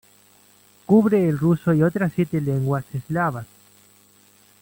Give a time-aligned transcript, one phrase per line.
[0.87, 3.45] Cubre el ruso y otras siete lenguas eslavas.